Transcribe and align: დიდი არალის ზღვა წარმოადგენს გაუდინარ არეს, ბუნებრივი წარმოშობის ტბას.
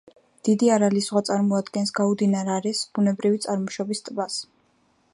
დიდი 0.47 0.71
არალის 0.77 1.09
ზღვა 1.09 1.21
წარმოადგენს 1.27 1.93
გაუდინარ 2.01 2.51
არეს, 2.57 2.83
ბუნებრივი 2.97 3.45
წარმოშობის 3.47 4.07
ტბას. 4.09 4.43